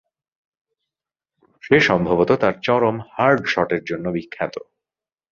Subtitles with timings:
[1.63, 4.55] সে সম্ভবত তার চরম হার্ড শটের জন্য বিখ্যাত।